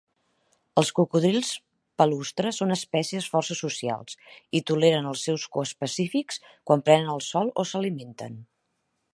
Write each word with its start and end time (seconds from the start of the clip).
Els 0.81 0.87
cocodrils 0.99 1.49
palustre 2.01 2.53
són 2.61 2.75
espècies 2.77 3.27
força 3.35 3.59
socials 3.61 4.17
i 4.61 4.63
toleren 4.71 5.11
els 5.13 5.27
seus 5.29 5.47
coespecífics 5.59 6.43
quan 6.71 6.87
prenen 6.89 7.15
el 7.19 7.25
sol 7.31 7.57
o 7.65 7.71
s'alimenten. 7.75 8.43